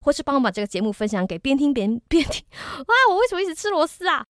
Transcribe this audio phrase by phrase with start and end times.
[0.00, 2.44] 或是帮我把这个节目分享给边听边边听。
[2.78, 4.24] 哇，我为什么一直吃螺丝啊？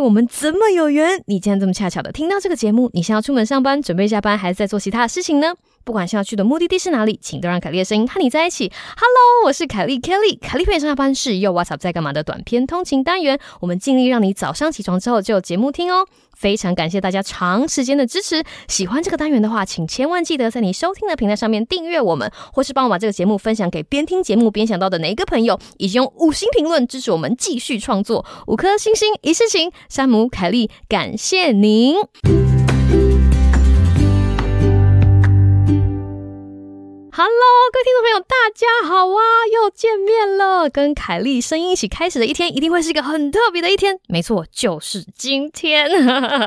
[0.00, 1.22] 我们怎么有缘？
[1.26, 2.90] 你竟然这么恰巧的听到这个节目？
[2.94, 5.54] 你是要出门上班，准备下班，还是在做其他的事情呢？
[5.84, 8.70] 不管是要去的目的地是哪里，请都让凯莉的声音和你在一起。
[8.96, 13.38] Hello，我是凯莉 Kelly，凯莉陪你上下班是又 What's Up 在干嘛的短篇通勤单元。
[13.60, 16.06] 我们尽力让你早上起床之后就有节目听哦。
[16.36, 18.42] 非常感谢大家长时间的支持。
[18.66, 28.24] 喜欢这个单元的话，请千万记得在你收听的平台上面订阅我们，或是帮我把这个节目分享给边听节目边想到的哪一个朋友，以及用五星评论支持我们继续创作。
[28.46, 31.96] 五颗星星一世情，山姆凯莉，感谢您。
[37.22, 37.30] Hello，
[37.70, 39.20] 各位听众朋友，大家好啊！
[39.52, 44.00] 又见面了，跟凯莉声音一起开始的一天，一定会是一个很特别的一天。
[44.08, 45.86] 没错，就是今天，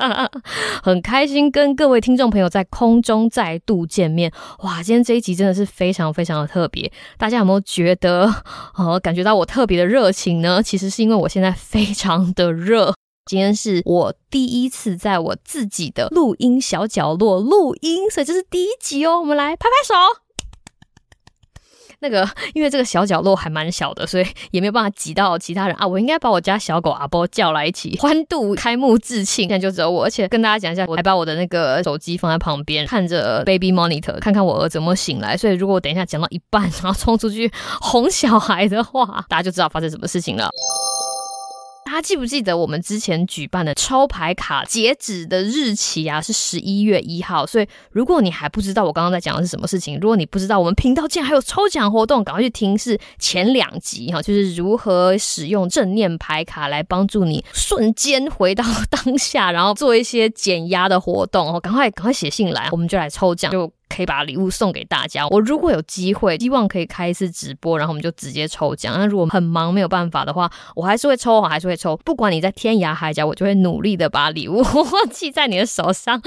[0.81, 4.33] 很开心跟各位听众朋友在空中再度见面。
[4.63, 6.91] 哇，今天这一集真的是非常非常的特别。
[7.19, 8.33] 大家有没有觉得，
[8.75, 10.63] 呃， 感觉到我特别的热情呢？
[10.63, 12.95] 其实是因为我现在非常的热。
[13.27, 19.19] 今天是我第一次在我自己的录音小角落录音，所以这是第一集哦。
[19.19, 20.22] 我们来拍拍手。
[22.03, 25.87] 那个，因为这个小角落还蛮小的，所以也没有办法挤到其他人啊。
[25.87, 30.03] 我应该把我家小狗阿波叫来一起欢度开幕致庆，现在就只有我。
[30.03, 35.37] 而且跟大家讲一下，我还把我的那个手机放在旁边，看着 baby monitor，看看我儿子有没有醒来。
[35.37, 40.49] 所以如果我等一下讲到一半，然后冲出去哄小孩的话，大家就知道发生什么事情了。
[41.93, 46.19] 大家记不记得我们之前举办的抽牌卡截止的日期啊？
[46.19, 47.45] 是十一月一号。
[47.45, 61.59] 所以如果你还不知道我刚刚在讲的是什么事情，如果你不知道我们频道竟然还有抽奖活动，赶快去听是前两集哈，就是如何使用正念牌卡来帮助你瞬间回到当下，然后做一些减压的活动哦。
[61.59, 63.71] 赶快赶快写信来，我们就来抽奖就。
[63.89, 65.27] 可以把礼物送给大家。
[65.27, 68.95] 我如果有机会，希望可以开一次直播，然后我们就直接抽奖。
[68.97, 71.95] 那如果很忙没有办法的话，我还是会抽，我还是会抽。
[72.03, 74.63] 不管你在天涯海角，我就会努力的把礼物
[75.11, 76.21] 寄在你的手上。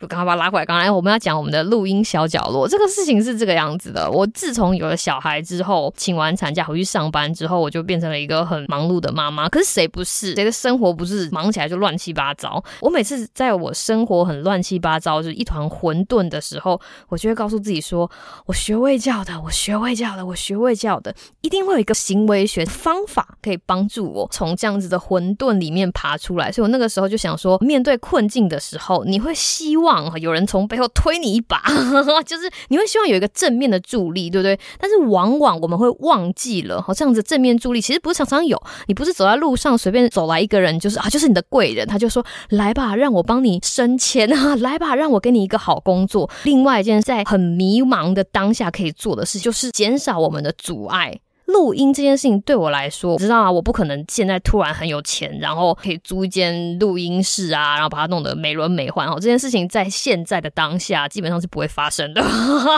[0.00, 0.66] 就刚刚把它拉回来。
[0.66, 4.10] 刚才我们要讲我们的录音小角落，这个事情是这个样子的。
[4.10, 9.48] 我自从有了小孩之后，请完产假回去上班之后，我就变成了一个很忙碌的妈妈。
[9.48, 10.34] 可是谁不是？
[10.34, 12.62] 谁的生活不是忙起来就乱七八糟？
[12.80, 18.10] 我每次在我生活很乱七八糟，就是一团混沌的时候，后我就会告诉自己说
[18.46, 31.60] ：“我学卫教的，我学卫教的，我学卫教的，一定会有一个行为学方法可以帮助我从这样子的混沌里面爬出来。”所以我那个时候就想说，面对困境的时候，你会希望有人从背后推你一把，
[32.24, 34.58] 就是你会希望有一个正面的助力，对不对？
[34.78, 38.60] 但是往往我们会忘记了，好，这样子正面助力其实不是常常有。
[38.86, 51.18] 你不是走在路上随便走来一个人，就是啊，就是你的贵人，他就说：“来吧，让我帮你升迁啊， 来吧，让我给你一个好工作。”另外一件在很迷茫的当下可以做的事，就是减少我们的阻碍。
[51.52, 59.14] 录音这件事情对我来说，我知道啊，我不可能现在突然很有钱，然后可以租一间录音室啊，然后把它弄得美轮美奂哦。
[59.14, 62.22] 这件事情在现在的当下基本上是不会发生的。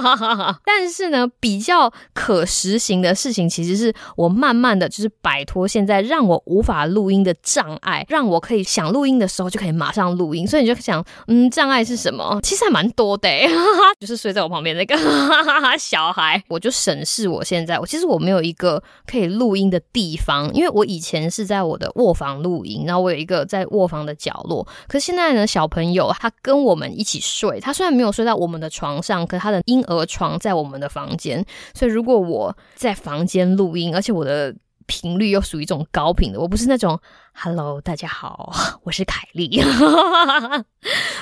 [0.65, 10.47] 但是呢，比较可实行的事情，其实是我慢慢的就是摆脱现在让我无法录音的障碍，让我可以想录音的时候就可以马上录音。
[10.47, 12.41] 所以你就想，嗯，障碍是什么？
[12.43, 13.29] 其实还蛮多的，
[14.01, 14.97] 就是睡在我旁边那个
[15.79, 16.43] 小孩。
[16.49, 18.64] 我就审视我现在，我其实我没有一个。
[18.65, 24.67] 个可以录音的地方，因为我以前是在我的卧房录音，然后我有一个在卧房的角落。
[24.89, 31.45] 可是现在呢，小朋友他跟我们一起睡，他虽然没有睡在我们的床上，可他的婴儿床在我们的房间。
[31.75, 34.55] 所以如果我在房间录音，而且我的
[34.87, 36.99] 频率又属于一种高频的，我不是那种。
[37.37, 38.53] Hello，大家好，
[38.85, 39.49] 我是凯莉，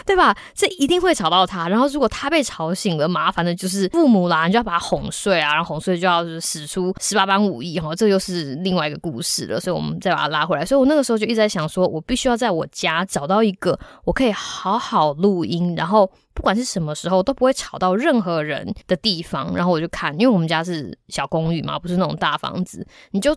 [0.06, 0.36] 对吧？
[0.54, 1.68] 这一定会吵到他。
[1.68, 9.58] 然后如果他被吵醒了，麻烦的就是父母啦，你就要把他哄睡啊，然后哄睡就要使出十八般武艺哈，这又是另外一个故事了。
[9.58, 10.64] 所以我们再把他拉回来。
[10.64, 19.56] 所以我那个时候就一直在想说，我必须要在我家找到一个我可以好好录音，然后不管是什么时候都不会吵到任何人的地方。
[19.56, 23.34] 然后我就看，因为我们家是小公寓嘛，不是那种大房子，你就。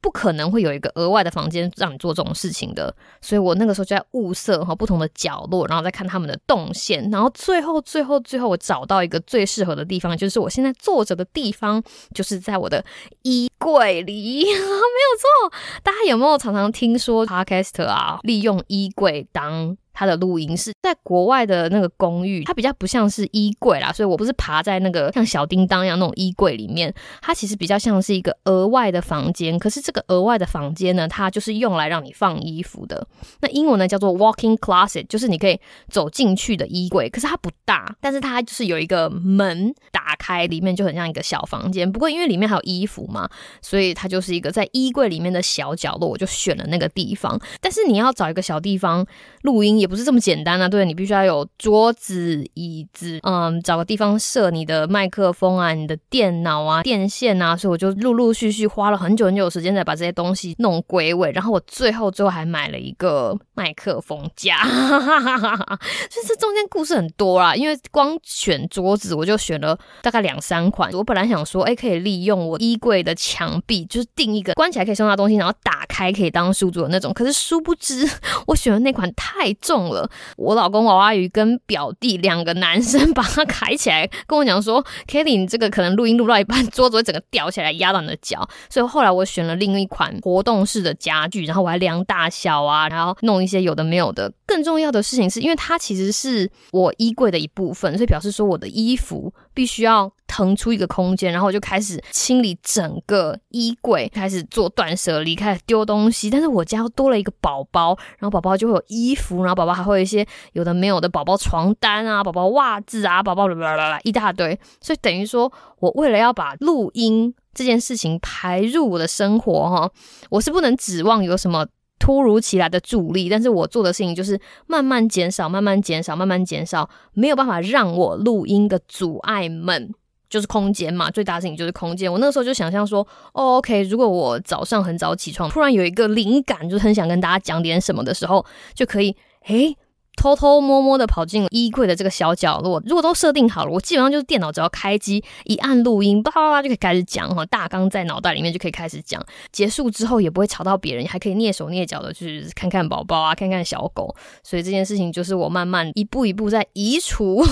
[0.00, 2.94] 不可能会有一个额外的房间让你做这种事情的。
[3.20, 11.82] 所以我那个时候就在物色哈不同的角落，然后再看他们的动线，然后最后最后最后我找到一个最适合的地方，就是我现在坐着的地方，
[12.14, 12.84] 就是在我的
[13.22, 15.58] 衣柜里， 没有错。
[15.82, 29.58] 大家有没有常常听说 Podcast 啊，利用衣柜当他的录音室在国外的那个公寓，它比较不像是衣柜啦，所以我不是爬在那个像小叮当一样那种衣柜里面，它其实比较像是一个额外的房间。
[29.58, 33.04] 可是这个额外的房间呢，它就是用来让你放衣服的。
[33.40, 35.58] 那英文呢叫做 walking closet，就是你可以
[35.88, 37.10] 走进去的衣柜。
[37.10, 41.90] 可是它不大，但是它就是有一个门打开，里面就很像一个小房间。
[41.90, 43.28] 不过因为里面还有衣服嘛，
[43.60, 47.36] 所以它就是一个在衣柜里面的小角落，我就选了那个地方。
[47.60, 49.04] 但是你要找一个小地方
[49.42, 49.87] 录音也。
[49.88, 50.68] 不是这么简单啊！
[50.68, 61.32] 对，你必须要有桌子、椅子，嗯，找个地方设你的麦克风啊、你的电脑啊、电线啊，所以我就陆陆续续花了很久很久的时间才把这些东西弄归位。
[61.32, 64.68] 然后我最后最后还买了一个麦克风架，所
[66.22, 67.54] 以这中间故事很多啦。
[67.56, 70.92] 因为光选桌子我就选了大概两三款。
[70.92, 77.12] 我本来想说，哎，可以利用我衣柜的墙壁，就是订一个关起来可以收纳东西，然后打开可以当书桌的那种。
[77.14, 78.06] 可是殊不知，
[78.46, 79.77] 我选的那款太重。
[79.84, 94.32] 了，我老公娃娃鱼跟表弟两个男生 把它抬起来，跟我讲说：“Kelly，你这个可能录音录到一半， 桌子会整个掉起来压到你的脚。”所以后来我选了另一款活动式的家具，然后我还量大小啊，然后弄一些有的没有的。
[94.46, 100.10] 更重要的事情是因为它其实是我衣柜的一部分，所以表示说我的衣服必须要。
[100.28, 106.30] 腾出一个空间，然后我就开始清理整个衣柜，开始做断舍离，开始丢东西。
[106.30, 114.56] 但是我家又多了一个宝宝，然后宝宝就会有衣服，然后宝宝还会有一些有的没有的宝宝床单啊、宝宝袜子啊、宝宝啦啦啦啦一大堆。
[114.80, 119.90] 所以等于说我为了要把录音这件事情排入我的生活哈，
[120.30, 121.66] 我是不能指望有什么
[121.98, 123.28] 突如其来的助力。
[123.28, 129.94] 但是我做的事情就是慢慢减少、慢慢减少、慢慢减少，没有办法让我录音的阻碍们。
[130.28, 132.12] 就是空间嘛，最大的事情就是空间。
[132.12, 138.44] 我那个时候就想象说，哦，OK，如果我早上很早起床，突然有一个灵感，就是很想跟大家讲点什么的时候，
[138.74, 139.16] 就可以，
[139.46, 139.76] 诶。
[140.18, 142.82] 偷偷摸摸的跑进衣柜的这个小角落。
[142.84, 149.24] 如果都设定好了，我基本上就是电脑只要开机，一按录音，叭叭叭就可以开始讲哈，大纲在脑袋里面就可以开始讲。
[149.52, 154.14] 结束之后也不会吵到别人，还可以蹑手蹑脚的去看看宝宝啊，看看小狗。
[154.42, 157.44] 所以这件事情就是我慢慢一步一步在移除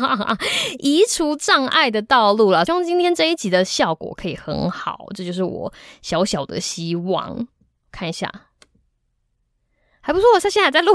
[0.80, 2.64] 移除障碍的道路了。
[2.64, 7.46] 希望今天这一集的效果可以很好，这就是我小小的希望。
[7.92, 8.49] 看一下。
[10.10, 10.92] 还不错，他现在还在录。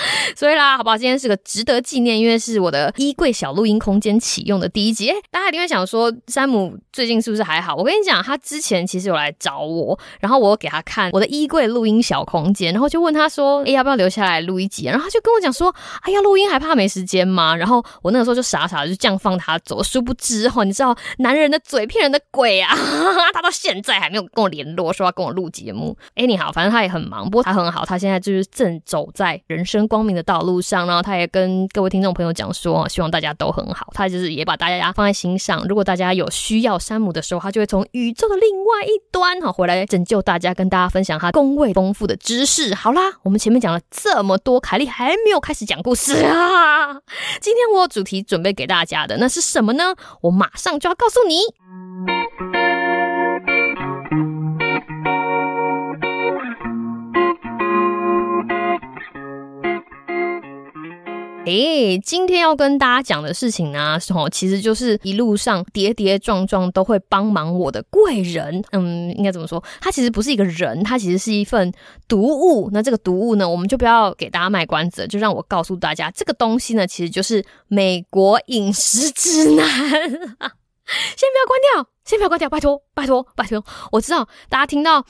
[0.36, 0.96] 所以啦，好不好？
[0.96, 5.12] 今天是个值得纪念，因为是我的衣柜小录音空间启用的第一集。
[5.30, 7.74] 大家一定会想说，山姆最近是不是还好？
[7.74, 19.82] 我跟你讲，他之前其实有来找我，然后我给他看我的衣柜录音小空间，然后就问他说：“哎、要不要留下来录一集？”然后他就跟我讲说：“哎呀，录音还怕没时间吗？”然后我那个时候就傻傻的就这样放他走。
[19.82, 22.74] 殊不知哈，你知道男人的嘴骗人的鬼啊！
[23.32, 25.96] 他到现在还没有跟我联络，说要跟我录节目。
[26.14, 33.88] 哎、你好，反正他也很忙，不过他很好，他现在就是正走在人生光明的道路上，然后他也跟各位听众朋友讲说，希望大家都很好。
[33.94, 35.64] 他就是也把大家放在心上。
[35.68, 42.74] 如果大家有需要山姆的时候，他就会从宇宙的另外一端哈回来拯救大家，跟大家分享他工位丰富的知识。
[42.74, 46.92] 好啦，我们前面讲了这么多，凯莉还没有开始讲故事啊。
[47.40, 49.94] 今天我主题准备给大家的，那是什么呢？
[50.22, 51.40] 我马上就要告诉你。
[61.44, 68.62] 诶，今天要跟大家讲的事情呢，是哦，其实就是一路上跌跌撞撞都会帮忙我的贵人。
[68.70, 69.62] 嗯，应该怎么说？
[69.80, 71.72] 他其实不是一个人，他其实是一份
[72.06, 72.70] 读物。
[72.72, 79.66] 那这个读物呢，我们就不要给大家卖关子，就让我告诉大家，这个东西呢，其实就是美国饮食指南。
[79.68, 83.64] 先不要关掉，先不要关掉，拜托，拜托，拜托。
[83.90, 85.04] 我知道大家听到。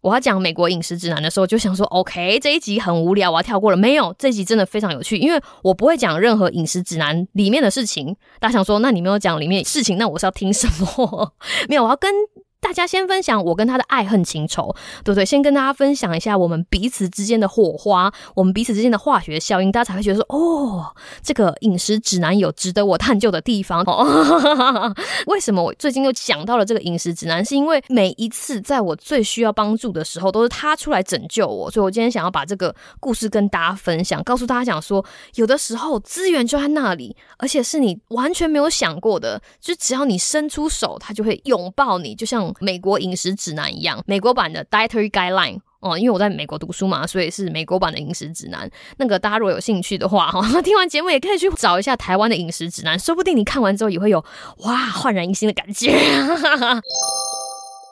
[0.00, 3.76] 我要讲美国饮食指南的时候，就想说，OK，这一集很无聊，我要跳过了。
[3.76, 8.16] 没有，这一集真的非常有趣，因为我不会讲任何饮食指南里面的事情。
[8.38, 11.34] 大家想说，那你没有讲里面事情，那我是要听什么？
[11.68, 12.12] 没有，我要跟。
[12.60, 14.74] 大家先分享我跟他的爱恨情仇，
[15.04, 15.24] 对不对？
[15.24, 23.82] 先跟大家分享一下我们彼此之间的火花，我们彼此之间的化学效应，大家才会觉得说，哦，这个饮食指南有值得我探究的地方。
[23.86, 24.92] 哦，
[25.28, 27.44] 为什么我最近又想到了这个饮食指南？
[27.44, 35.04] 是因为每一次在我最需要帮助的时候，都是他出来拯救我，所以我今天想要把这个故事跟大家分享，告诉大家讲说，
[35.36, 42.47] 有的时候资源就在那里，而且是你完全没有想过的，就只要你伸出手，他就会拥抱你，就像。
[42.60, 45.60] 美国饮食指南一样，美国版的 Dietary Guideline。
[45.80, 48.68] 哦，因为我在美国读书嘛，所以是美国版的饮食指南。
[48.96, 54.18] 那个大家如果有兴趣的话，哈，听完节目也可以去找一下台湾的饮食指南，说不定你看完之后也会有
[54.64, 55.92] 哇焕然一新的感觉。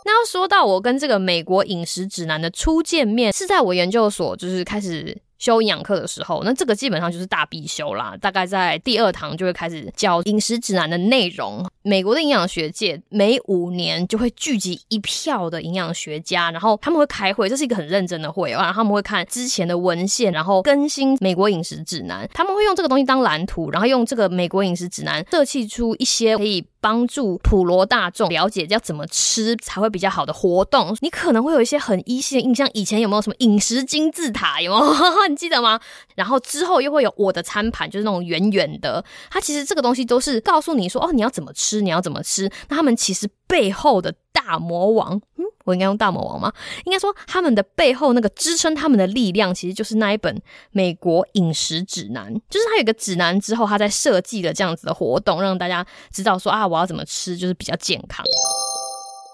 [0.04, 5.16] 那要说到我跟这个美国饮食指南的初见面，是在我研究所就是开始。
[5.38, 8.16] 修营养课的时候，那这个基本上就是大必修啦。
[8.20, 11.66] 大概在第二堂就会开始教饮食指南的内容。
[11.82, 22.28] 美国的营养学界每五年就会聚集一票的营养学家，然后他们会开会，这是一个很认真的会，然后他们会看之前的文献，然后更新美国饮食指南。
[22.34, 30.96] 他们会用这个东西当蓝图，然后用这个美国饮食指南设计出一些可以帮助普罗大众了解要怎么吃才会比较好的活动。
[31.00, 34.60] 你可能会有一些很依稀的印象，以前有没有什么饮食金字塔？
[34.60, 34.94] 有没有？
[35.28, 35.80] 你记得吗？
[36.14, 39.04] 然后之后又会有我的餐盘，就是那种圆圆的。
[39.28, 42.48] 它其实这个东西都是告诉你说，哦，你要怎么吃，你要怎么吃。
[42.68, 46.52] 那他们其实背后的大魔王，嗯，我应该用大魔王吗？
[46.84, 50.38] 应该说他们的背后那个支撑他们的力量，其实就是那一本
[50.72, 52.30] 美国饮食指南。
[52.50, 58.22] 就是它有一个指南之后，他在设计了这样子的活动，让大家知道说啊，我要怎么吃，就是比较健康。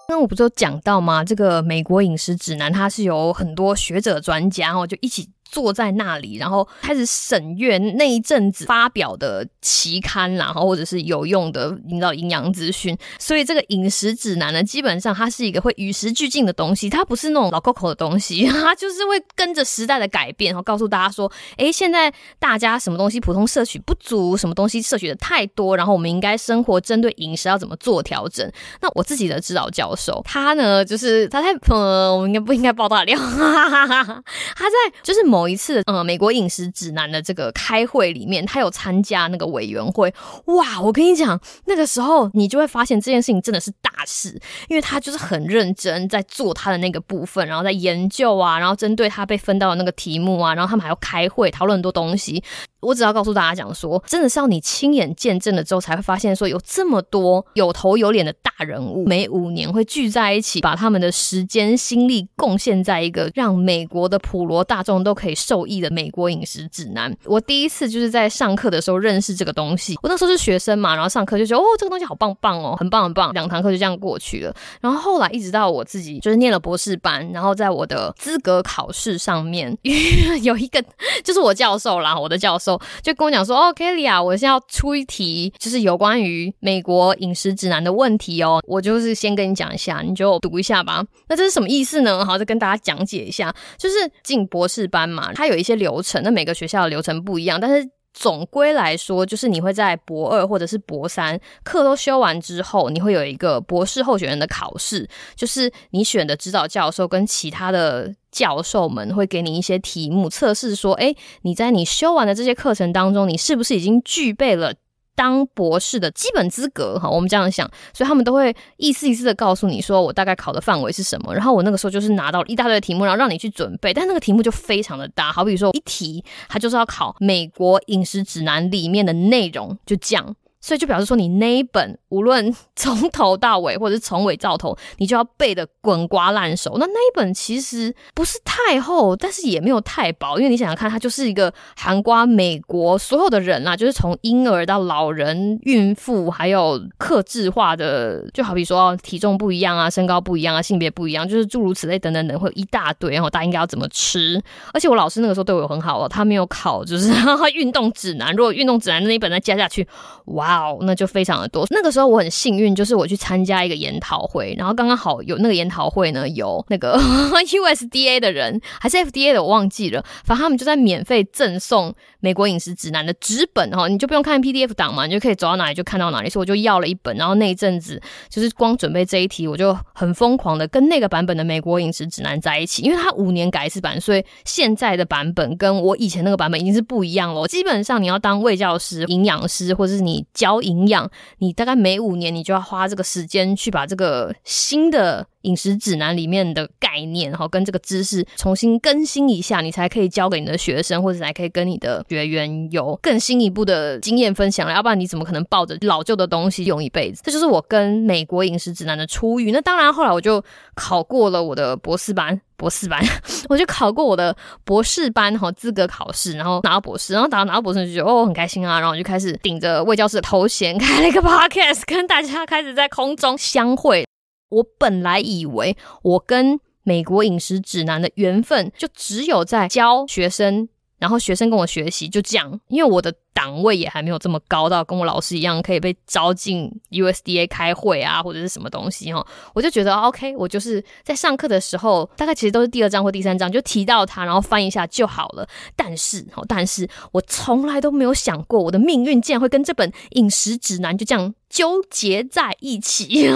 [0.07, 1.23] 那我不是有讲到吗？
[1.23, 5.29] 这个美国饮食指南，它是有很多学者专家哦，就一起。
[5.53, 12.97] 坐在那里，然后开始审阅那一阵子发表的期刊，然后或者是有用的引导营养资讯。
[13.19, 28.51] 所以这个饮食指南呢，基本上它是一个会与时俱进的东西，它不是那种老扣扣的东西，它就是会跟着时代的改变，然后告诉大家说，哎，现在大家什么东西普通摄取不足，什么东西摄取的太多，然后我们应该生活针对饮食要怎么做调整。
[28.81, 33.15] 那我自己的指导教授，他呢，就是他在呃，我们应该不应该爆大料？
[33.19, 35.42] 他在就是某。
[35.43, 40.13] 某一次，呃，美国饮食指南的这个开会里面，他有参加那个委员会。
[40.45, 52.41] 哇，我跟你讲，那个时候你就会发现这件事情真的是大事，因为他就是很认真在做他的那个部分，然后在研究啊，然后针对他被分到的那个题目啊，然后他们还要开会讨论很多东西。
[52.83, 67.15] 我只要告诉大家讲说，真的是要你亲眼见证了之后，才会发现说有这么多有头有脸的大人物，每五年会聚在一起，把他们的时间心力贡献在一个让美国的普罗大众都可以受益的美国饮食指南。
[67.25, 74.53] 我第一次就是在上课的时候认识这个东西，我那时候是学生嘛，然后上课就觉得哦，这个东西好棒棒哦，很棒很棒，两堂课就这样过去了。
[74.81, 79.75] 然后后来一直到我自己就是念了博士班，然后在我的资格考试上面
[80.43, 80.83] 有一个
[81.23, 82.72] 就是我教授啦，我的教授。
[83.01, 88.61] 就跟我讲说，哦，Kelly 啊，我现在要出一题，就是有关于美国饮食指南的问题哦。
[88.67, 91.03] 我就是先跟你讲一下，你就读一下吧。
[91.27, 92.25] 那这是什么意思呢？
[92.25, 93.53] 好，再跟大家讲解一下。
[93.77, 108.13] 就是进博士班嘛，它有一些流程，那每个学校的流程不一样，但是总归来说，就是你会在博二或者是博三课都修完之后，你会有一个博士候选人的考试，就是你选的指导教授跟其他的。
[108.33, 114.73] 教授们会给你一些题目测试，说：“诶，你在你修完的这些课程当中，你是不是已经具备了
[115.15, 121.33] 当博士的基本资格？”哈，我们这样想，所以他们都会一次一次的告诉你说，我大概考的范围是什么。
[121.33, 130.35] 然后我那个时候就是拿到一大堆题目，然后让你去准备，但那个题目就非常的大，好比说一题，它就是要考美国饮食指南里面的内容，就这样。
[130.63, 136.77] 所以就表示说，你那一本无论 从头到尾，或者是从尾到头，你就要背的滚瓜烂熟。
[136.79, 153.13] 那那一本其实不是太厚，但是也没有太薄，因为你想想看，它就是一个涵盖美国所有的人啦，就是从婴儿到老人、孕妇，还有克制化的，就好比说体重不一样啊，身高不一样啊，性别不一样，就是诸如此类等等等，会有一大堆。
[153.13, 154.41] 然后大家应该要怎么吃？
[154.73, 157.11] 而且我老师那个时候对我很好哦，他没有考就是
[157.53, 159.85] 运动指南，如果运动指南那一本再加下去，
[160.25, 160.52] 哇！
[160.81, 161.65] 那就非常的多。
[161.69, 170.03] 那个时候我很幸运，就是我去参加一个研讨会，然后刚刚好有那个研讨会呢，有那个 USDA 的人还是 FDA 的，我忘记了。
[170.23, 171.93] 反正他们就在免费赠送
[172.23, 176.29] 美国饮食指南的纸本哈，你就不用看 PDF 档嘛，你就可以走到哪里就看到哪里。
[176.29, 187.45] 所以我就要了一本，然后那一阵子就是光准备这一题，我就很疯狂的跟那个版本的美国饮食指南在一起，因为它五年改一次版，所以现在的版本跟我以前那个版本已经是不一样了。
[187.47, 190.23] 基本上你要当卫教师、营养师，或者是你。
[190.33, 204.73] 教营养，你大概每五年你就要花这个时间去把这个新的饮食指南里面的概念，然后跟这个知识重新更新一下，你才可以教给你的学生，或者才可以跟你的学员有更新一步的经验分享了。
[204.73, 207.21] 要不然你怎么可能抱着老旧的东西用一辈子？
[207.23, 209.51] 这就是我跟美国饮食指南的初遇。
[209.51, 210.43] 那当然，后来我就
[210.75, 212.41] 考过了我的博士班。
[212.55, 213.03] 博士班，
[213.49, 214.33] 我就考过我的
[214.63, 224.05] 博士班哈资格考试，然后拿到博士，然后拿到拿到博士就觉得哦很开心啊，然后我就开始顶着魏教授的头衔开了一个 podcast，跟大家开始在空中相会。
[224.53, 230.69] 我本来以为我跟美国饮食指南的缘分就只有在教学生。
[230.99, 245.45] 然后学生跟我学习，就这样，因为我的档位也还没有这么高到跟我老师一样可以被招进 USDA 开会啊，或者是什么东西哈，我就觉得 OK，我就是在上课的时候，大概其实都是第二章或第三章就提到它，然后翻一下就好了。
[245.75, 253.27] 但是哈，但是我从来都没有想过，我的命运竟然会跟这本饮食指南就这样纠结在一起。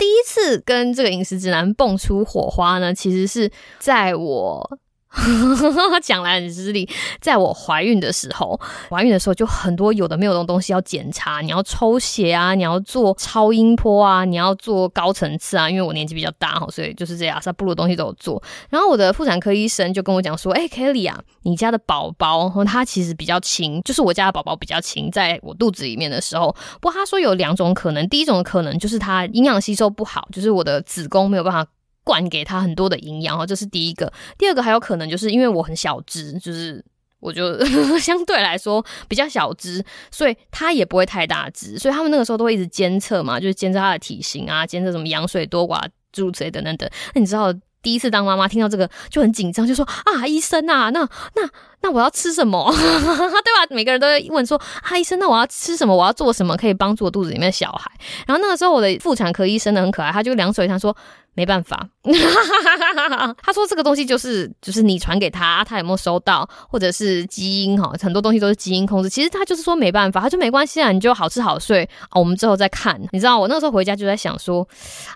[0.00, 4.78] 第一次跟这个饮食指南蹦出火花呢，其实是在我。
[6.02, 6.88] 讲来很失礼，
[7.20, 15.68] 在我怀孕的时候，怀孕的时候就很多有的没有的东西要检查，你要抽血啊，你要做超音波啊，你要做高层次啊。
[15.68, 18.42] 因为我年纪比较大哈，所以就是这样，阿萨布的东西都有做。
[18.70, 26.54] 然后我的妇产科医生就跟我讲说：“哎，Kelly 啊，你家的宝宝他其实比较轻，就是我家的宝宝比较轻，在我肚子里面的时候。
[26.80, 31.66] 不过他说有两种可能，第一种可能就是他营养吸收不好，就是我的子宫没有办法。”
[32.04, 34.12] 灌给他很多的营养哦，这是第一个。
[34.38, 36.84] 第二个还有可能就是因为我很小只，就是
[37.20, 37.64] 我就
[38.00, 41.78] 相对来说比较小只，所以他也不会太大只。
[41.78, 46.88] 所以他们那个时候都会一直监测嘛，就是监测他的体型啊，监测什么羊水多寡、诸如此类等等等。
[47.14, 47.52] 那你知道
[47.82, 51.00] 第一次当妈妈听到这个就很紧张，就说啊，医生啊，那
[51.34, 51.48] 那
[51.82, 52.70] 那我要吃什么？
[52.72, 53.66] 对吧？
[53.70, 55.94] 每个人都会问说啊，医生，那我要吃什么？
[55.94, 57.90] 我要做什么可以帮助我肚子里面的小孩？
[58.26, 60.96] 然后那个时候我的妇产科医生呢很可爱，他就两手一摊说。
[61.40, 61.88] 没办法，
[63.42, 69.08] 他说这个东西就是就是你传给他，他有没有收到，或者是基因哈，很多东西都是基因控制。
[69.08, 73.00] 其实他就是说没办法，他就没关系啊，你就好吃好睡啊，我们之后再看。
[73.12, 74.60] 你知道我那时候回家就在想说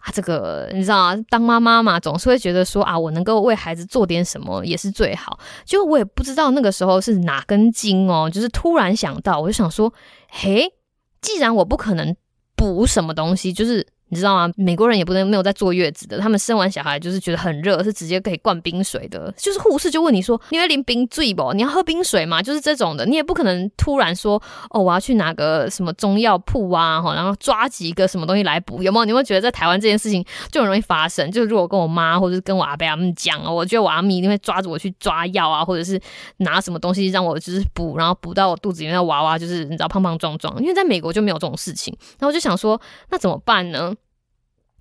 [0.01, 5.39] 啊，这个你知道啊，当妈妈嘛，总是会觉得说啊，我能够为孩子做点什么也是最好。
[5.67, 9.93] 就我也不知道那个时候是哪根筋哦，就是突然想到，我就想说，
[10.31, 10.73] 嘿，
[11.21, 12.17] 既然我不可能
[12.57, 13.87] 补什么东西，就是。
[14.15, 14.49] 你知道吗？
[14.57, 19.35] 美国人也不能没有在坐月子的，他们生完小孩就是觉得很热，是直接可以灌冰水的。
[19.37, 21.53] 就是护士就问你说：“你会淋冰醉不？
[21.53, 24.41] 你要喝冰水吗？”就是这种的，你也不可能突然说
[24.71, 29.05] ：“哦，我要去拿个什么中药铺啊，然后抓几个什么东西来补。”有没有？
[29.05, 31.29] 你会觉得在台湾这件事情就很容易发生？
[31.33, 36.01] 就是如果跟我妈或者是跟我阿伯他们讲，我觉得我阿咪一定会抓着我去抓药啊，或者是
[36.37, 40.55] 拿什么东西让我就是补，然后补到我肚子里面的娃娃就是你知道胖胖壮壮。
[40.61, 43.93] 因为在美国就没有这种事情，然后我就想说，那怎么办呢？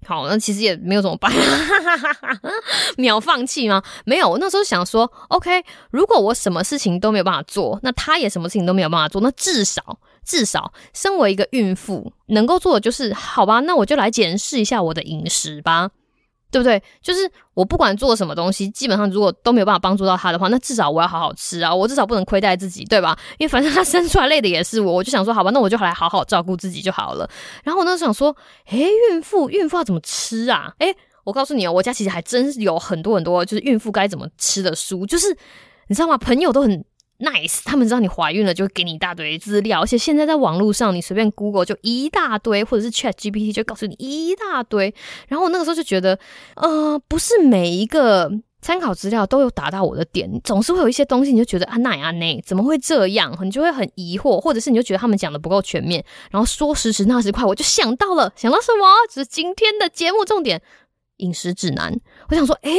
[0.06, 1.32] 好，那其实也没有怎么办，
[2.98, 3.82] 秒放弃吗？
[4.06, 15.92] 没有，我那时候想说，OK，如果我什么事情都没有办法做，那他也什么事情都没有办法做，那至少至少，身为一个孕妇，能够做的就是，好吧，那我就来检视一下我的饮食吧。
[16.54, 16.80] 对不对？
[17.02, 21.74] 就是我不管做什么东西，基本上如果都没有办法帮助到他的话，那至少我要好好吃啊！
[21.74, 23.18] 我至少不能亏待自己，对吧？
[23.40, 27.28] 因为反正他生出来累的也是我，我就想说，好吧，那我就来好好照顾自己就好了。
[27.64, 28.36] 然后我那时候想说，
[28.68, 30.72] 诶，孕妇孕妇要怎么吃啊？
[30.78, 35.36] 诶，我告诉你哦，我家其实还真有很多很多，就是孕妇该怎么吃的书，就是
[35.88, 36.16] 你知道吗？
[36.18, 36.86] 朋友都很。
[37.24, 44.94] Nice，他们知道你怀孕了，就会给你一大堆资料，而且现在在网络上，你随便 Google 就一大堆，或者是 Chat GPT 就告诉你一大堆。
[45.30, 46.20] 然后我那个时候就觉得，
[46.56, 48.30] 呃，不是每一个
[48.62, 53.34] 参考资料都有达到我的点，总是会有一些东西，你就觉得啊，那呀那怎么会这样？
[53.42, 56.04] 你就会很疑惑，或者是你就觉得他们讲的不够全面。
[56.30, 58.86] 然后说时迟那时快，我就想到了，想到什么？
[59.08, 60.62] 就是今天的节目重点——
[61.18, 61.98] 饮食指南。
[62.28, 62.72] 我想说，诶，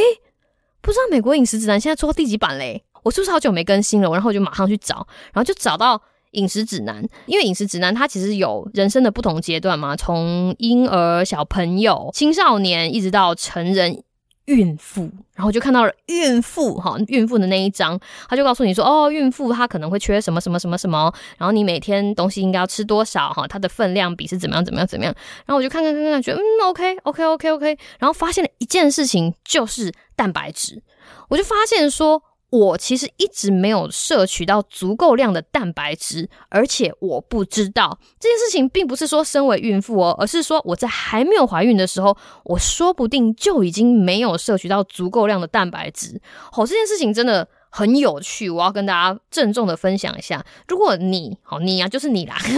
[0.82, 2.84] 不知道美国饮食指南现在出到第几版嘞？
[3.04, 4.10] 我是不是好久没更新了？
[4.10, 6.00] 然后我就马上去找，然后就找到
[6.32, 7.06] 饮食指南。
[7.26, 14.02] 因为饮食指南它其实有人生的不同阶段嘛，从婴儿、小朋友、青少年，一直到成人、
[14.46, 15.10] 孕妇。
[15.34, 25.14] 然后就看到了孕妇哈，孕妇的那一章，他就告诉你说，哦，孕妇她可能会缺什么什么什么什么，然后你每天东西应该要吃多少哈，它的分量比是怎么样怎么样怎么样。
[25.44, 30.82] 然后我就看看看看，觉得嗯，OK OK OK OK，然后发现了一件事情，就是蛋白质。
[31.28, 32.22] 我就发现说。
[32.54, 46.20] 我其实一直没有摄取到足够量的蛋白质，而且我不知道这件事情，并不是说身为孕妇哦，而是说我在还没有怀孕的时候，我说不定就已经没有摄取到足够量的蛋白质。
[46.52, 50.44] 好，这件事情真的很有趣，我要跟大家郑重的分享一下。
[50.68, 52.54] 如果你好，你啊，就是你啦， 现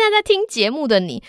[0.00, 1.22] 在在听节目的你。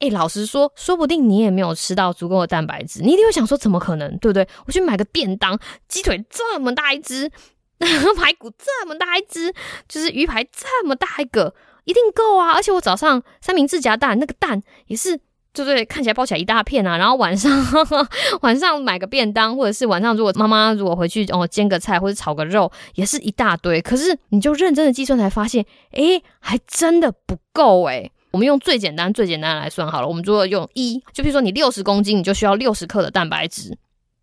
[0.00, 4.46] 哎，老实说，说不定你也没有吃到足够的蛋白质，你一定会想说，怎么可能，对不对？
[4.66, 7.30] 我去买个便当，鸡腿这么大一只，
[8.16, 9.52] 排骨这么大一只，
[9.88, 11.54] 就是鱼排这么大一个，
[11.84, 12.52] 一定够啊！
[12.52, 15.16] 而且我早上三明治夹蛋，那个蛋也是，
[15.52, 15.84] 对不对？
[15.84, 16.96] 看起来包起来一大片啊。
[16.96, 17.50] 然后晚上
[18.42, 23.80] 晚上买个便当，或者是晚上如果妈妈如果回去哦煎个菜或者炒个肉，也是一大堆。
[23.80, 28.10] 可是你就认真的计算才发现，哎，还真的不够哎。
[28.34, 30.08] 我们用最简单、最简单来算好了。
[30.08, 33.78] 我们如果用一，就比如说你六十公斤，你就需要六十克的蛋白质。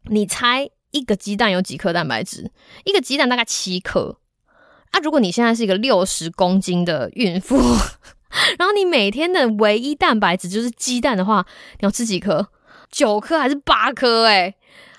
[0.10, 2.52] 你猜一个鸡蛋有几克蛋白质？
[2.84, 4.18] 一个鸡蛋大概七克。
[4.92, 7.56] 啊，如果你现在是一个六十公斤的孕妇，
[8.60, 11.46] 然后你每天的唯一蛋白质就是鸡蛋的话，
[11.80, 12.50] 你要吃几颗？
[12.92, 14.26] 九颗还是八颗？
[14.26, 14.54] 哎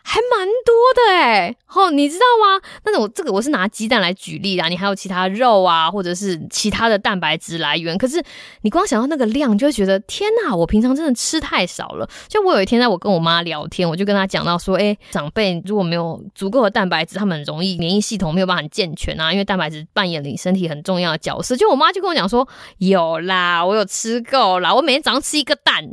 [0.05, 2.61] 还蛮多的诶哦，你知道吗？
[2.83, 7.97] 但是我这个我是拿鸡蛋来举例啦，你还有其他肉啊，或者是其他的蛋白质来源。
[7.97, 8.23] 可是
[8.62, 12.09] 你光想到那个量，就会觉得天哪，我平常真的吃太少了。
[12.29, 21.57] 就我有一天在我跟我妈聊天，我就跟她讲到说，诶，长辈如果没有足够的蛋白质，他们很容易免疫系统没有办法很健全啊，因为蛋白质扮演你身体很重要的角色。
[21.57, 22.47] 就我妈就跟我讲说，
[22.79, 25.91] 有啦，我有吃够啦，我每天早上吃一个蛋。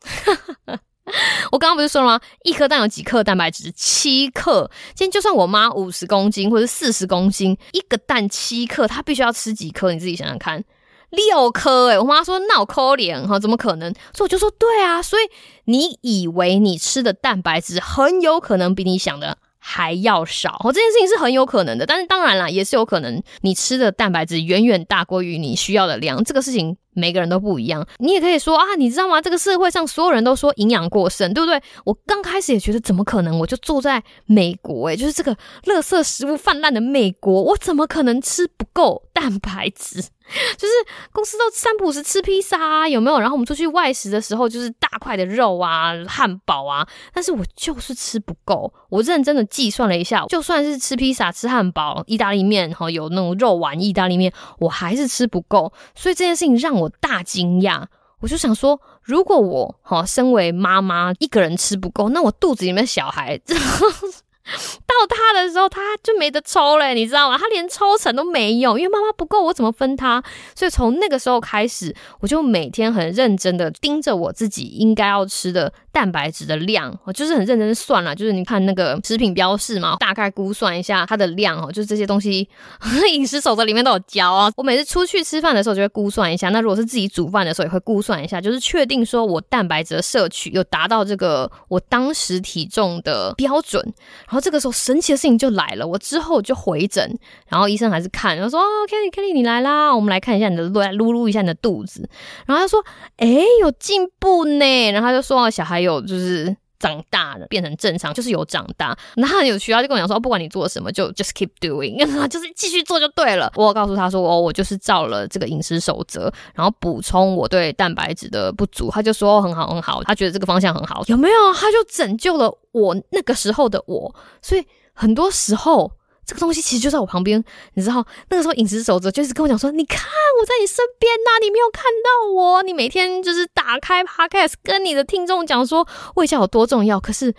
[0.00, 0.80] 哈哈哈
[1.52, 2.20] 我刚刚不是说了吗？
[2.44, 3.72] 一颗蛋有几克蛋白质？
[3.74, 4.70] 七克。
[4.94, 9.92] 今天就算我妈五十公斤或者四十公斤，一个蛋七克，她必须要吃几颗？
[9.92, 10.62] 你自己想想看，
[11.10, 13.92] 六颗诶，我妈说那我抠脸哈，怎么可能？
[14.14, 15.22] 所以我就说对啊，所以
[15.64, 21.86] 你以为你吃的蛋白质很有可能比你想的还要少，哦，这件事情是很有可能的。
[21.86, 26.76] 但是当然啦，也是有可能你吃的蛋白质远远大过于你需要的量，这个事情。
[26.98, 29.22] 每个人都不一样，你也可以说啊，你知道吗？
[29.22, 31.60] 这个社会上所有人都说营养过剩，对不对？
[31.84, 33.38] 我刚开始也觉得怎么可能？
[33.38, 35.34] 我就住在美国，诶，就是这个
[35.64, 40.00] 垃圾食物泛滥的美国，我怎么可能吃不够蛋白质？
[40.00, 40.72] 就是
[41.10, 43.18] 公司都三不五时吃披萨啊，有没有？
[43.18, 48.72] 然后我们出去外食的时候，就是大块的肉啊、汉堡啊，但是我就是吃不够。
[48.90, 55.72] 我认真的计算了一下，就算是吃披萨、吃汉堡、意大利面，哈，有那种肉丸意大利面，我还是吃不够。
[55.96, 57.82] 所以这件事情让我大惊讶。
[58.20, 63.40] 我就想说，如果我哈身为妈妈一个人吃不够，那我肚子里面小孩。
[64.86, 67.36] 到他的时候，他就没得抽了，你知道吗？
[67.36, 70.22] 他连抽成都没有，因为妈妈不够，我怎么分他？
[70.54, 82.48] 所以从那个时候开始，我就每天很认真的盯着我自己应该要吃的蛋白质的量，我就是很认真算了，就是你看那个食品标示嘛，大概估算一下它的量哦，就是这些东西
[83.12, 84.48] 饮食守则里面都有教啊。
[84.54, 93.82] 我每次出去吃饭的时候就会估算一下，那如果是自己煮饭的时候也会估算一下，就是确定说我蛋白质的摄取有达到这个我当时体重的标准，
[94.28, 102.08] 然后这个时候神奇的事情就来了，我之后就回诊，然后医生还是看，然后说哦，Kelly Kelly 你来啦，我们来看一下你的，撸撸一下你的肚子，
[102.46, 102.84] 然后他说
[103.16, 103.26] 哎
[103.60, 105.87] 有进步呢，然后他就说小孩有。
[105.88, 108.96] 有就是长大了，变成正常，就是有长大。
[109.16, 111.98] 然后有学校就跟我讲说，不管你做什么，就 just keep doing，
[112.28, 113.52] 就是继续做就对了。
[113.56, 118.90] 我告诉他说，哦，我就是照了这个饮食守则，然后补充我对蛋白质的不足。
[118.90, 121.52] 他就说很好很好，他觉得这个方向很好，有没有？
[121.54, 124.14] 他就拯救了我那个时候的我。
[124.40, 125.90] 所以很多时候。
[126.28, 130.02] 这个东西其实就在我旁边，你知道，那个时候饮食守则就是跟我讲说：“你看
[130.38, 137.34] 我在你身边呐，你没有看到我，你每天就是打开 Podcast 跟你的听众讲说卫教有多重要，可是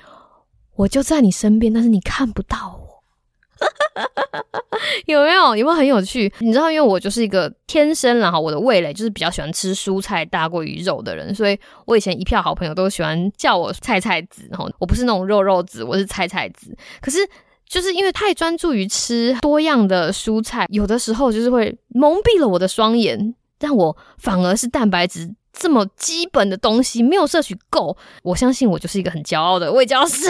[0.76, 3.04] 我就在你身边，但是你看不到我，
[5.06, 5.56] 有没有？
[5.56, 6.34] 有没有很有趣？
[6.40, 17.20] 你知道，因为我就是一个天生然后我的味蕾就是比较喜欢吃蔬菜大过于肉的人，所以我以前一票好朋友都喜欢叫我菜菜子，然后我不是那种肉肉子，我是菜菜子，可是。
[17.70, 27.96] 就是因为太专注于吃多样的蔬菜，有的时候就是会蒙蔽了我的双眼，让我反而是蛋白质这么基本的东西没有摄取够。
[28.24, 30.28] 我相信我就是一个很骄傲的胃教师！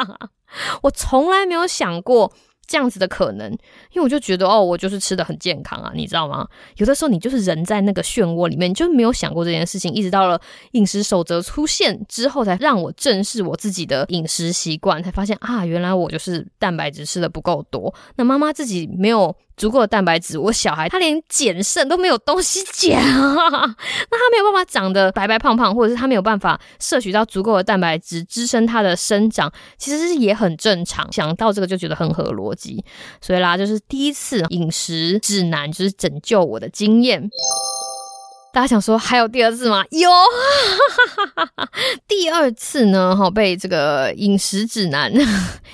[0.82, 2.30] 我从来没有想过。
[2.70, 6.46] 这样子的可能，因为我就觉得哦，我就是吃的很健康啊，你知道吗？
[6.76, 10.40] 有的时候你就是人在那个漩涡里面，你就没有想过这件事情，一直到了
[10.72, 17.92] 饮食守则出现之后，才让我正视我自己的饮食习惯，才发现啊，原来我就是蛋白质吃的不够多。
[18.14, 19.34] 那妈妈自己没有。
[19.56, 23.04] 足够的蛋白质，我小孩他连减肾都没有东西减啊，
[24.10, 31.12] 那他没有办法长得白白胖胖，或者是他没有办法摄取到足够的蛋白质支撑他的生长，其实是也很正常。
[31.12, 32.84] 想到这个就觉得很合逻辑辑，
[33.22, 37.30] 所以啦，就是第一次饮食指南就是拯救我的经验。
[38.52, 39.84] 大家想说还有第二次吗？
[39.90, 40.10] 有，
[42.08, 45.12] 第二次呢，哈，被这个饮食指南、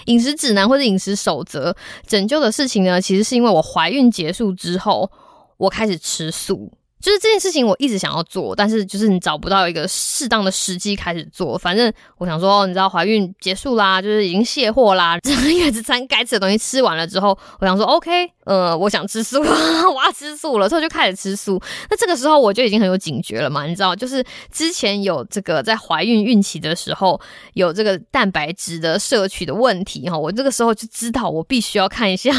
[0.05, 1.75] 饮食指南或者饮食守则
[2.07, 5.11] 拯救的事情呢，其实是因为我怀孕结束之后，
[5.57, 6.71] 我开始吃素。
[7.01, 11.57] 就是这件事情我一直想要做，但是就是你找不到一个适当的时机开始做。
[11.59, 15.19] 反正我想说，你知道怀孕结束啦，就是已经卸货啦，
[15.57, 18.36] 月子餐该吃的东西吃完了之后，我想说，OK。
[18.47, 21.61] 呃，我想吃素， 我要吃素了，所以就开始吃素。
[21.91, 27.21] 那这个时候我就已经很有警觉了嘛，你知道，就是之前有这个在怀孕孕期的时候
[27.55, 32.31] 有这个蛋白质的摄取的问题哈，我这个时候就知道我必须要看一下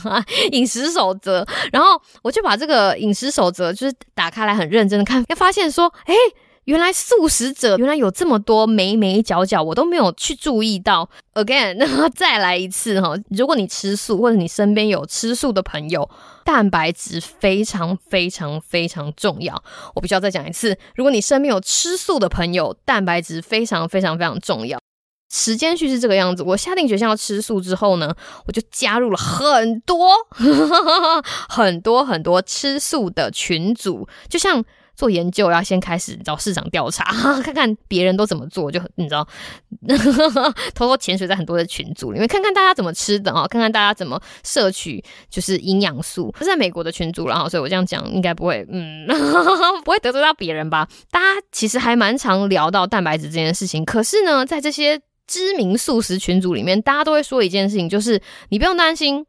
[0.52, 6.14] 饮食守则，然后我就把这个饮食守则就是打开来很认真的看，就发现说，哎。
[6.64, 11.10] 原来素食者原来有这么多眉眉角角，我都没有去注意到。
[11.34, 16.08] Again， 那再来一次哈，如果你吃素，或者你身边有吃素的朋友，
[16.44, 19.62] 蛋白质非常非常非常重要。
[19.94, 24.78] 我必须要再讲一次，如果你身边有吃素的朋友，蛋白质非常非常非常重要。
[25.30, 28.14] 时间序是这个样子，我下定决心要吃素之后呢，
[28.46, 30.14] 我就加入了很多
[31.50, 34.64] 很多很多吃素的群组，就像。
[34.94, 37.04] 做研究要先开始找市场调查，
[37.42, 39.26] 看看别人都怎么做，就你知道，
[40.74, 46.34] 偷偷潜水在很多的群组里面，看看大家怎么吃的啊，看看大家怎么摄取就是营养素。
[46.38, 49.06] 是在美国的群组，然后所以我这样讲应该不会，嗯，
[49.84, 50.88] 不会得罪到别人吧？
[51.10, 59.26] 大家其实还蛮常聊到蛋白质这件事情，可是呢，在这些知名素食群组里面，大家都会说一件事情，就是你不用担心。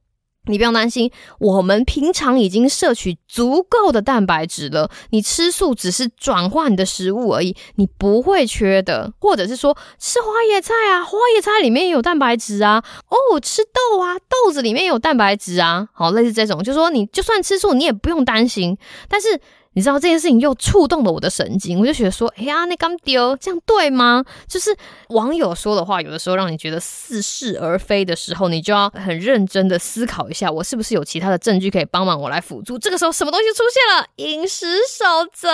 [0.48, 4.90] 你不用担心，我们平常已经摄取足够的蛋白质了。
[5.10, 9.12] 你吃素只是转换你的食物而已，你不会缺的。
[9.20, 12.84] 或者是说吃花椰菜啊，花椰菜里面也有蛋白质啊。
[13.10, 15.88] 哦，吃豆啊，豆子里面有蛋白质啊。
[15.94, 18.78] 好，类似这种，就说你就算吃素，你也不用担心。
[19.10, 19.40] 但是。
[19.76, 24.24] 你知道这件事情又触动了我的神经，我就觉得说，哎呀，那刚丢这样对吗？
[24.48, 24.76] 就是
[25.10, 32.80] 网友说的话，有的时候让你觉得似是而非的时候，你就要很认真的思考一下，我是不是有其他的证据可以帮忙我来辅助？
[32.80, 34.08] 这个时候什么东西出现了？
[34.16, 35.50] 饮食守则，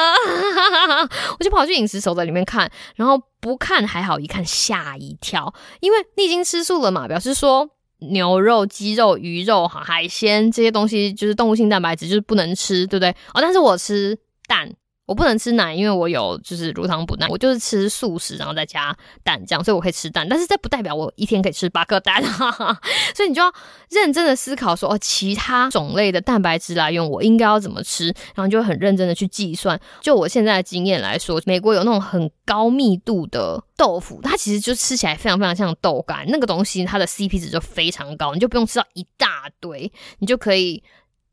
[1.40, 7.72] 我就跑去饮食守则里面看，然后不看还好，一看吓一跳，因为你已经吃素了嘛，表示说。
[8.02, 13.10] 牛肉、鸡肉、鱼肉、海鲜这些东西就是动物性蛋白质，就是不能吃，对不对？
[13.34, 14.72] 哦，但是我吃蛋。
[15.08, 20.26] 我不能吃奶，因为我有就是乳糖不耐，我就是吃素食，然后再加蛋这样，所以我可以吃蛋。
[20.30, 22.80] 但是这不代表我一天可以吃八颗蛋，哈哈，
[23.14, 23.52] 所以你就要
[23.90, 29.78] 认真的思考说，哦，其他种类的蛋白质来源我应该要怎么吃，然后就很认真的去计算。
[30.00, 40.82] 就我现在的经验来说，美国有那种很高密度的豆腐，它其实就吃起来非常非常像豆干，那个东西它的 CP 值就非常高，你就不用吃到一大堆，你就可以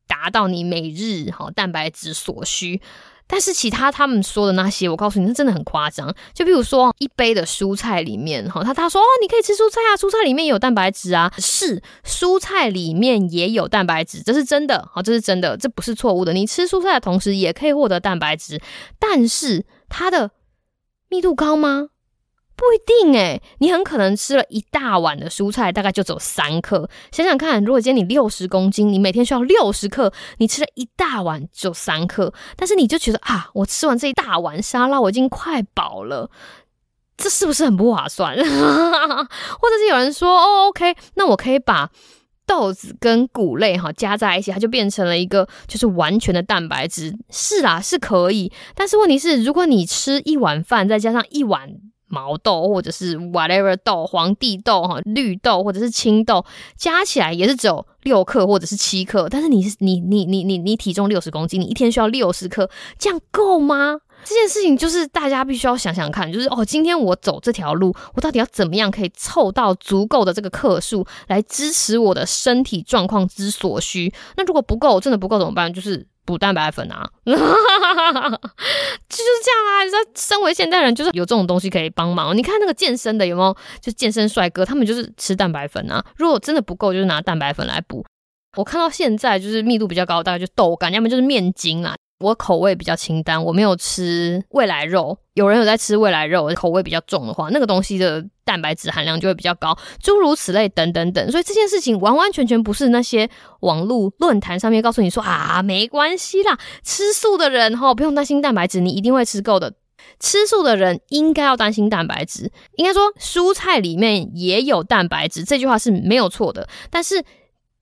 [0.08, 2.80] 达到你每日哈蛋白质所需。
[3.28, 6.12] 但是其他他们说的那些，我告诉你，那真的很夸张。
[6.32, 16.32] 就比如说一杯的蔬菜里面，哈，他他说哦，你可以吃蔬菜啊，蔬菜里面有蛋白质啊，是蔬菜里面也有蛋白质，这是真的，好，这是真的，这不是错误的。
[16.32, 18.60] 你吃蔬菜的同时也可以获得蛋白质，
[18.98, 20.30] 但是它的
[21.08, 21.90] 密度高吗？
[22.58, 26.90] 不一定诶，你很可能吃了一大碗的蔬菜，大概就只有三克。
[27.12, 36.28] 想想看，如果今天你六十公斤，你每天需要六十克，你吃了一大碗只有三克，但是你就觉得啊，我吃完这一大碗沙拉，我已经快饱了，
[37.16, 38.34] 这是不是很不划算？
[38.36, 41.88] 或者是有人说，哦，OK，那我可以把
[42.44, 47.16] 豆子跟谷类哈加在一起，它就变成了一个就是完全的蛋白质。
[47.30, 51.70] 是啦，是可以，但是问题是，如果你吃一碗饭，再加上一碗。
[52.08, 56.44] 毛豆或者是 whatever 豆，黄帝豆哈，绿豆或者是青豆，
[56.76, 59.28] 加起来也是只有六克或者是七克。
[59.30, 62.68] 但是你是你你你你你体重六十公斤，你一天需要六十克，
[62.98, 64.00] 这样够吗？
[64.24, 74.12] 这件事情就是大家必须要想想看，就是哦，今天我走这条路，我到底要怎么样可以凑到足够的这个克数来支持我的身体状况之所需？
[74.36, 75.72] 那如果不够，真的不够怎么办？
[75.72, 76.06] 就是。
[76.28, 77.56] 补蛋白粉啊， 就是这样
[79.64, 79.80] 啊！
[79.82, 82.36] 你知道，身为现代人，就是有这种东西可以帮忙。
[82.36, 83.56] 你看那个健身的有没有？
[83.80, 86.04] 就健身帅哥，他们就是吃蛋白粉啊。
[86.18, 88.04] 如果真的不够，就是拿蛋白粉来补。
[88.58, 91.96] 我看到现在就是密度比较高，大概就豆干，要么就是面筋啦。
[92.18, 95.16] 我口味比较清淡，我没有吃未来肉。
[95.34, 101.30] 有人有在吃未来肉，口味比较重的话，那个东西的蛋白质含量就会比较高，诸如此类等等等。
[101.30, 109.74] 所以这件事情完完全全不是那些网络论坛上面告诉你说啊，没关系啦，吃素的人哈不用担心蛋白质，你一定会吃够的。
[110.18, 117.24] 吃素的人应该要担心蛋白质，应该说蔬菜里面也有蛋白质，这句话是没有错的，但是。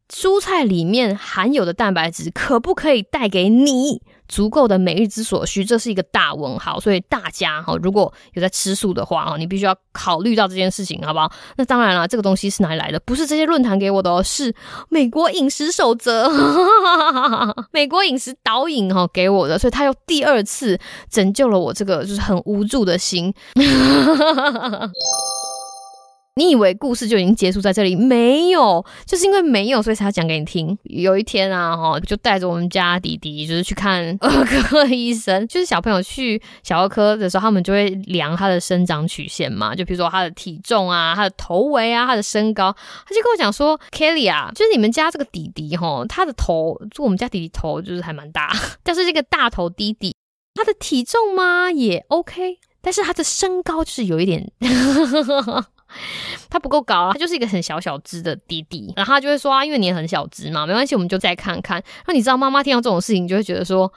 [0.08, 5.64] 蔬菜里面含有的蛋白质可不可以带给你足够的每日之所需？
[5.64, 6.78] 这是一个大问号。
[6.80, 11.30] 所以大家哈，如果有在吃素的话哈，你必须要考虑到这件事情，好不好？
[11.56, 13.00] 那当然了，这个东西是哪里来的？
[13.00, 14.54] 不是这些论坛给我的哦，是
[14.88, 16.30] 美国饮食守则，
[17.72, 19.58] 美国饮食导引哈给我的。
[19.58, 20.78] 所以他又第二次
[21.10, 23.32] 拯救了我这个就是很无助的心。
[26.38, 27.96] 你以为故事就已经结束在这里？
[27.96, 30.76] 没有，就是因为没有，所以才要讲给你听。
[30.82, 35.48] 有一天啊，哈，就带着我们家弟弟，就是去看 儿科医生。
[35.48, 42.70] 就是小朋友去小儿科的时候，他们就会量他的生长曲线嘛，就比如说他的体重啊、他的头围啊、他的身高。
[43.06, 48.52] 他就跟我讲说，Kelly 啊，就是你们家这个弟弟哈，他的头，就我们家弟弟头就是还蛮大，
[48.84, 50.14] 但是这个大头弟弟，
[50.54, 54.52] 他的体重嘛也 OK，但是他的身高就是有一点。
[56.50, 61.82] 他不够高啊，他就是一个很小小只的弟弟，然后他就会说啊，因为你很小只嘛，没关系，我们就再看看。
[62.06, 63.92] 那你知道妈妈听到这种事情就会觉得说。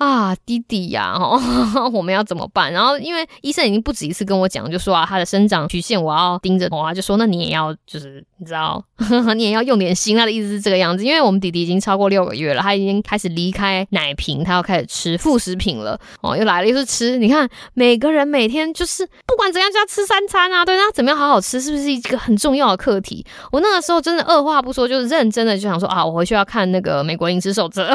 [0.00, 1.38] 啊，弟弟呀，哦，
[1.92, 2.72] 我们要怎么办？
[2.72, 8.82] 然后因为医生已经不止一次跟我讲，就说啊，他的生长曲线我要盯着，我就说那你也要，就是你知道，
[9.36, 10.16] 你也要用点心。
[10.16, 16.00] 他的意思是这个样子，因为我们弟弟已经超过六个月了，他已经开始离开奶瓶，他要开始吃副食品了。
[16.22, 17.18] 哦，又来了，又是吃。
[17.18, 23.22] 你看，每个人每天就是不管怎样就要吃三餐啊，对，那怎么样好好吃，是不是一个很重要的课题？
[23.52, 27.94] 我那个时候真的二话不说，就是认真的就想说啊，我回去要看那个美国饮食守则，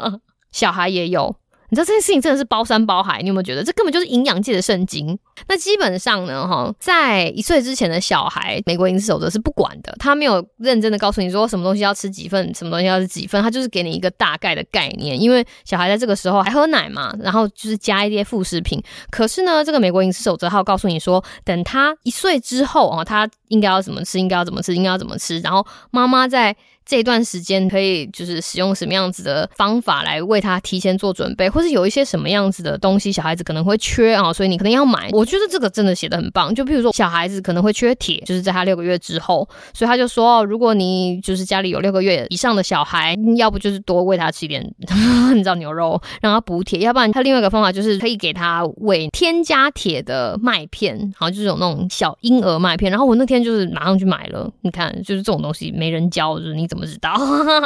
[0.52, 1.34] 小孩也有。
[1.70, 5.18] 你知道这件事情真的是包山包海，你有没有觉得这根本就是营养界的圣经？
[5.48, 15.20] 那基本上呢，哈，在一岁之前的小孩，美国饮食守则是不管的，他没有认真的告诉你说什么东西要吃几份，什么东西要吃几份，他就是给你一个大概的概念。
[15.20, 18.82] 因为小孩在这个时候还喝奶嘛，然后就是加一些副食品。
[19.10, 26.56] 可是呢，这个美国饮食守则他要告诉你说，等他一岁之后啊，他应该要怎么吃，应该要怎么吃，应该要怎么吃，然后妈妈在。
[26.88, 35.08] 这段时间可以就是使用什么样子的方法来为他提前做准备，或是有一些什么样子的东西小孩子可能会缺啊，所以你可能要买。
[35.10, 36.54] 我觉得这个真的写得很棒。
[36.54, 44.64] 就比如说小孩子可能会缺铁，就是在他六个月之后，所以他就说，如果你就是家里有六个月以上的小孩，要不就是多喂他吃一点，
[45.34, 52.90] 你知道牛肉让他补铁，要不然他另外一个方法就是可以给他喂添加铁的麦片，好像就是有那种小婴儿麦片。
[52.90, 56.86] 然后我那天就是马上去买了，你看就是这种东西没人教，就是你怎么。
[56.86, 57.12] 知道，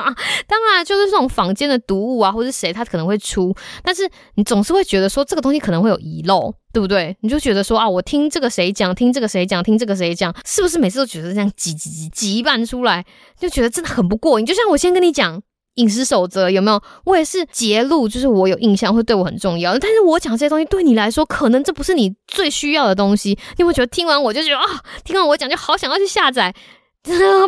[0.49, 7.16] 当然就是这种坊间的毒物啊，或者谁他可能会出，但是你总是会觉得说这个东西可能会有遗漏，对不对？
[7.20, 13.04] 你就觉得说啊，我听这个谁讲，听这个谁讲，听这个谁讲，是不是每次都觉得这样挤挤挤挤一半出来，
[13.38, 14.46] 就觉得真的很不过瘾？
[14.46, 15.40] 就像我先跟你讲
[15.74, 16.83] 饮食守则有没有？
[17.04, 24.64] 我也是节录，就是我有印象会对我很重要，但是我讲这些东西对你来说，可能这不是你最需要的东西，你会觉得听完我就觉得啊，
[25.04, 26.54] 听完我讲就好想要去下载。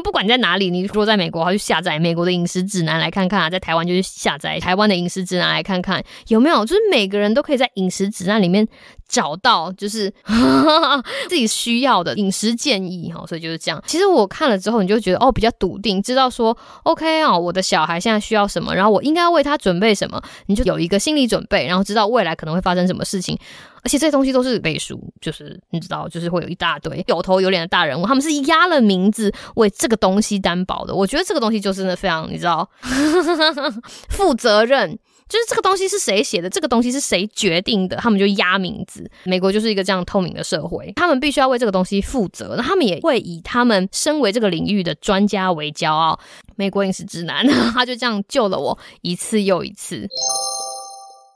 [0.03, 8.67] 不管在哪里，你如果在美国，好去下载美国的饮食指南来看看啊；在台湾就去下载台湾的饮食指南来看看有没有，就是每个人都可以在饮食指南里面
[9.13, 10.11] 找到，就是
[11.29, 13.23] 自己需要的饮食建议哈。
[13.29, 13.83] 所以就是这样。
[13.87, 23.39] 其实我看了之后，你就觉得哦，比较笃定，知道说 OK 啊，我的小孩现在需要什么，然后我应该为他准备什么，你就有一个心理准备，然后知道未来可能会发生什么事情。
[23.85, 30.95] 而且这些东西都是背书，就是你知道，就是会有一大堆有头有脸的大人物，他们是压了名字为这个东西担保的。
[30.95, 32.71] 我觉得这个东西就是真的非常，你知道，
[34.09, 34.97] 负责任，
[35.33, 39.11] 就是这个东西是谁写的，这个东西是谁决定的，他们就压名字。
[39.25, 46.21] 美国就是一个这样透明的社会，他们必须要为这个东西负责，那他们也会以他们身为这个领域的专家为骄傲。
[46.57, 50.07] 美国饮食指南，他就这样救了我一次又一次。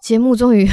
[0.02, 0.68] 节目终于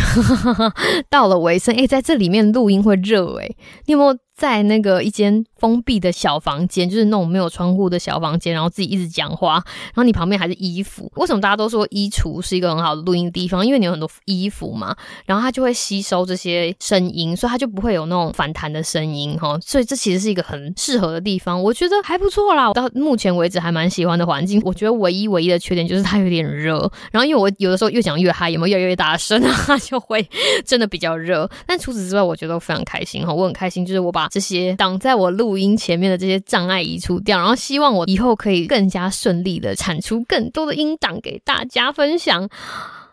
[1.10, 3.56] 到了尾声，诶，在这里面录音会热诶，
[3.86, 4.18] 你有没有？
[4.36, 11.12] 在那个一间封闭的小房间，就是那种没有窗户的小房间，然后自己一直讲话，然后你旁边还是衣服。
[11.15, 13.65] 为什么大家都说衣橱是一个很好的录音地方？
[13.65, 19.58] 因为你有很多衣服嘛，然后它就会吸收这些声音，所以它就不会有那种反弹的声音哈。
[19.62, 22.74] 所以这其实是一个很适合的地方，我觉得还不错啦。
[22.74, 24.60] 到目前为止还蛮喜欢的环境。
[24.65, 29.78] 我觉得唯一唯一的缺点就是它有点热，然后因为我有的时候越讲越嗨，有没有越来越大声啊？
[29.78, 30.28] 就会
[30.65, 31.48] 真的比较热。
[31.67, 34.23] 但除此之外，我觉得非常开心哈，我很开心，就是我把。
[34.24, 42.48] 把这些挡在我录音前面的这些障碍移除掉，然后希望我以后可以更加顺利的产出更多的音档给大家分享。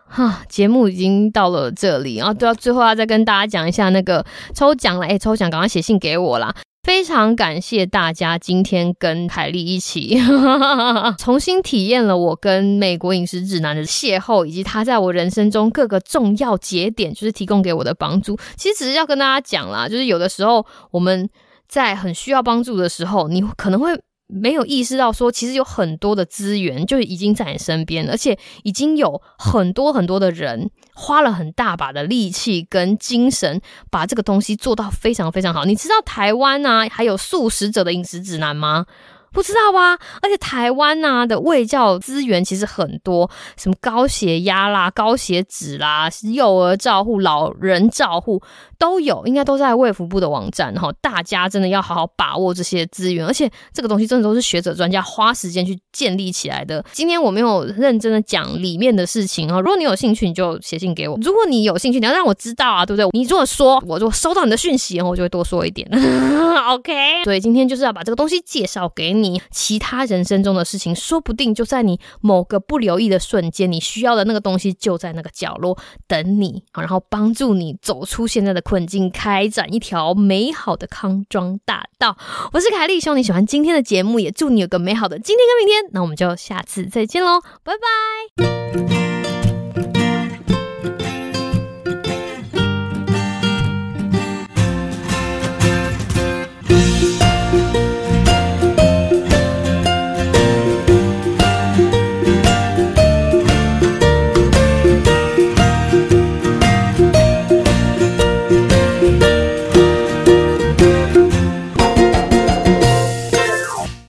[0.07, 5.07] 哈，节目已经到了这里，然后都要最后要再跟大家讲一下那个抽奖了。
[5.07, 6.55] 哎，抽奖赶快写信给我啦！
[6.83, 10.19] 非常感谢大家今天跟凯莉一起
[11.19, 18.39] 重新体验了我跟美国饮食指南的邂逅，以及他在我人生中各个重要节点，就是提供给我的帮助。
[18.57, 21.29] 其实只是要跟大家讲啦，就是有的时候我们
[21.69, 24.01] 在很需要帮助的时候，你可能会。
[24.33, 35.65] 没有意识到说，其实有很多的资源就已经在你身边，而且已经有很多很多的人花了很大把的力气跟精神，把这个东西做到非常非常好。
[35.65, 38.87] 你知道台湾啊，还有素食者的饮食指南吗？
[39.33, 39.99] 不知道吧？
[40.23, 48.43] 而且台湾呐、啊、的卫教资源其实很多，什么高血压啦、高血脂啦、幼儿照护、老人照护
[48.79, 50.93] 都有，应该都在卫福部的网站哈。
[51.01, 56.85] 大家真的要好好把握这些资源，而且这个东西真的都是学者专家花时间去建立起来的。
[56.93, 63.09] 今天我没有认真的讲里面的事情哈，如果你有兴趣，你就写信给我；如果你有兴趣，你要让我知道啊，对不对？
[63.13, 65.89] 你如果说，我就收到你的讯息，然后我就会多说一点。
[66.71, 69.20] OK，所以今天就是要把这个东西介绍给你。
[69.23, 82.17] 你其他人生中的事情，说不定就在你某个不留意的瞬间，你需要的那个东西就在那个角落等你，然后帮助你走出现在的困境，开展一条美好的康庄大道。
[82.53, 85.91] 我是凯莉，希望你喜欢今天的节目，也祝你有个美好的今天跟明天。
[85.93, 89.20] 那我们就下次再见喽，拜拜。